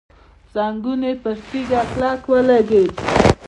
[0.53, 2.93] زنګون يې په تيږه کلک ولګېد.